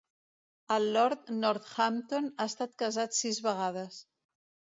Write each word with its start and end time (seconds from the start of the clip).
El 0.75 0.87
Lord 0.95 1.29
Northampton 1.41 2.31
ha 2.39 2.49
estat 2.53 2.75
casat 2.85 3.19
sis 3.21 3.43
vegades. 3.51 4.03